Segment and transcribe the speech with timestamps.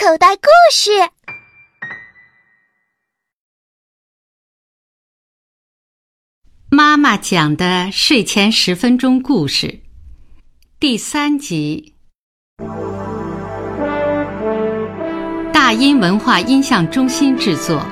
[0.00, 0.90] 口袋故事。
[6.70, 9.80] 妈妈讲的睡前十分钟故事，
[10.78, 11.96] 第三集。
[15.52, 17.84] 大音文化音像中心制作。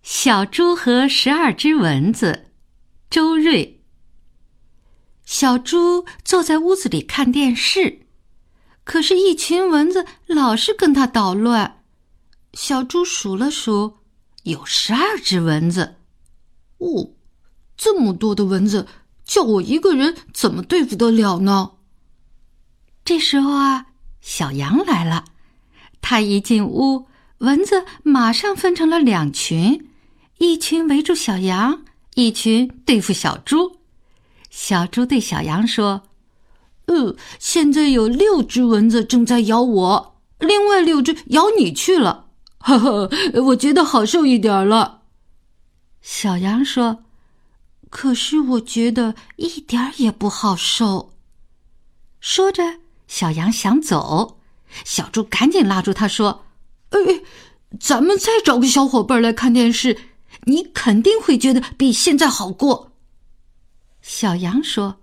[0.00, 2.46] 小猪和十二只蚊子，
[3.10, 3.81] 周瑞。
[5.32, 8.00] 小猪坐在屋子里看电视，
[8.84, 11.80] 可是，一群蚊子老是跟他捣乱。
[12.52, 13.94] 小猪数了数，
[14.42, 15.94] 有十二只蚊子。
[16.76, 17.12] 哦，
[17.78, 18.86] 这么多的蚊子，
[19.24, 21.72] 叫我一个人怎么对付得了呢？
[23.02, 23.86] 这时候啊，
[24.20, 25.24] 小羊来了。
[26.02, 27.06] 他一进屋，
[27.38, 29.88] 蚊子马上分成了两群，
[30.36, 31.84] 一群围住小羊，
[32.16, 33.78] 一群对付小猪。
[34.52, 36.02] 小猪对小羊说
[36.86, 42.26] ：“嗯，现在有六只蚊子正在咬我，另外六只咬你去了。
[42.60, 43.10] 呵呵，
[43.44, 45.00] 我觉得好受一点了。”
[46.02, 47.04] 小羊说
[47.88, 51.14] ：“可是我觉得一点也不好受。”
[52.20, 52.62] 说着，
[53.08, 54.38] 小羊想走，
[54.84, 56.44] 小猪赶紧拉住他说
[56.90, 56.98] ：“哎，
[57.80, 59.96] 咱们再找个小伙伴来看电视，
[60.44, 62.91] 你肯定会觉得比现在好过。”
[64.02, 65.00] 小羊说：“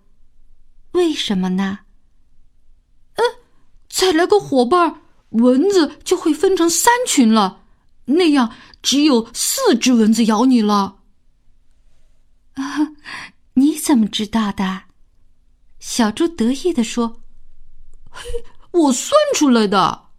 [0.91, 1.79] 为什么呢？
[3.15, 3.23] 嗯，
[3.89, 7.63] 再来个伙伴，蚊子就会分成三群了，
[8.05, 10.99] 那样只有四只蚊子咬你了。”
[12.55, 12.63] 啊，
[13.53, 14.83] 你怎么知道的？
[15.79, 17.21] 小猪得意地说
[18.11, 18.21] ：“嘿，
[18.71, 20.09] 我算出来的。”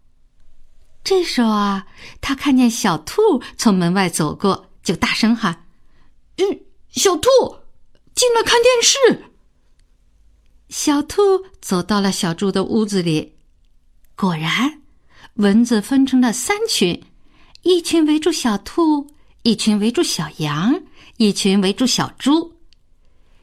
[1.03, 1.87] 这时候啊，
[2.19, 5.67] 他看见小兔从门外走过，就大声喊
[6.37, 7.29] ：“嗯，小兔！”
[8.13, 9.25] 进来看电视。
[10.69, 11.21] 小兔
[11.61, 13.33] 走到了小猪的屋子里，
[14.15, 14.81] 果然，
[15.33, 17.03] 蚊子分成了三群：
[17.63, 19.07] 一群围住小兔，
[19.43, 20.81] 一群围住小羊，
[21.17, 22.53] 一群围住小猪。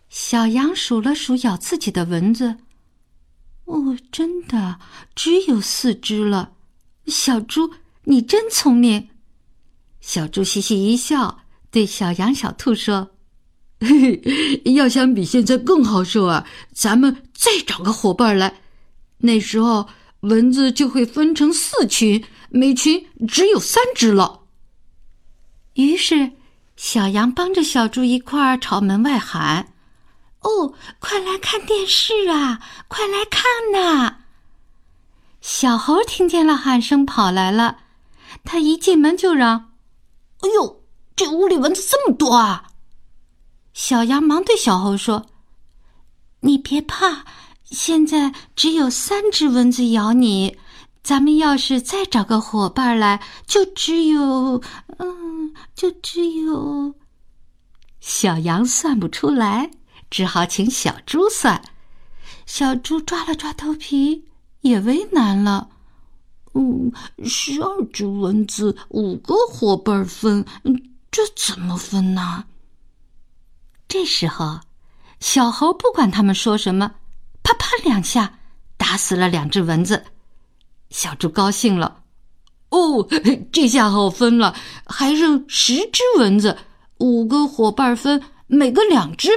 [0.08, 2.56] 小羊数了数咬自己的蚊子，
[3.66, 4.78] 哦，真的
[5.14, 6.52] 只有四只了。
[7.06, 7.74] 小猪，
[8.04, 9.10] 你真聪明。
[10.00, 13.10] 小猪嘻嘻一笑，对小羊、小兔说。
[13.80, 18.60] 嘿嘿，要想比现在更好受啊，咱们再找个伙伴来。
[19.18, 19.88] 那时候
[20.20, 24.40] 蚊子就会分成四群，每群只有三只了。
[25.74, 26.32] 于是，
[26.76, 29.72] 小羊帮着小猪一块儿朝门外喊
[30.42, 32.60] ：“哦，快来看电视啊！
[32.88, 34.18] 快来看呐！”
[35.40, 37.78] 小猴听见了喊声，跑来了。
[38.44, 39.72] 他一进门就嚷
[40.42, 40.82] ：“哎呦，
[41.14, 42.64] 这屋里蚊子这么多啊！”
[43.78, 45.26] 小羊忙对小猴说
[46.42, 47.24] ：“你别怕，
[47.62, 50.58] 现在只有三只蚊子咬你。
[51.04, 54.60] 咱们要是再找个伙伴来，就只有……
[54.98, 56.92] 嗯，就只有……”
[58.02, 59.70] 小羊算不出来，
[60.10, 61.62] 只好请小猪算。
[62.46, 64.24] 小猪抓了抓头皮，
[64.62, 65.68] 也为难了。
[66.54, 66.90] 嗯，
[67.24, 70.44] 十二只蚊子，五个伙伴分，
[71.12, 72.46] 这怎么分呢？
[73.88, 74.60] 这时候，
[75.18, 76.96] 小猴不管他们说什么，
[77.42, 78.38] 啪啪两下
[78.76, 80.04] 打死了两只蚊子。
[80.90, 82.02] 小猪高兴了，
[82.68, 83.08] 哦，
[83.50, 84.54] 这下好分了，
[84.84, 86.58] 还剩十只蚊子，
[86.98, 89.30] 五个伙伴分，每个两只。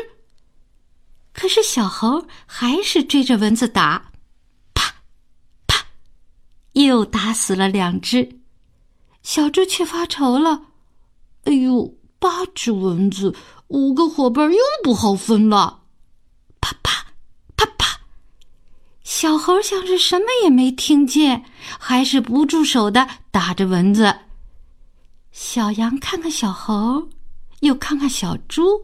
[1.32, 4.12] 可是小猴还是追着蚊子打，
[4.74, 4.94] 啪
[5.66, 5.86] 啪，
[6.74, 8.42] 又打死了两只。
[9.24, 10.64] 小猪却发愁了，
[11.46, 11.96] 哎呦！
[12.20, 13.36] 八只蚊子，
[13.72, 15.84] 五个伙伴又不好分了。
[16.60, 17.06] 啪啪
[17.56, 18.02] 啪啪，
[19.02, 21.46] 小猴像是什么也没听见，
[21.80, 24.20] 还是不住手的打着蚊子。
[25.32, 27.08] 小羊看看小猴，
[27.62, 28.84] 又看看小猪，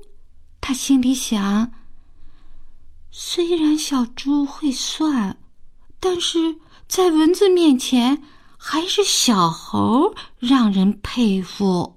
[0.61, 1.71] 他心里想：
[3.11, 5.37] 虽然小猪会算，
[5.99, 6.55] 但是
[6.87, 8.23] 在蚊子面前，
[8.57, 11.96] 还是小猴让人佩服。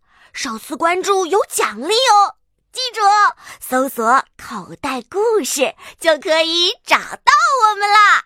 [0.33, 2.35] 首次关注有奖励哦。
[2.71, 3.01] 记住，
[3.59, 8.23] 搜索“口袋故事”就可以找到我们啦。